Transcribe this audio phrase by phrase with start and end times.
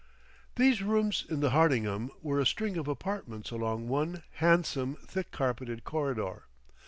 [0.55, 5.83] These rooms in the Hardingham were a string of apartments along one handsome thick carpeted
[5.83, 6.45] corridor.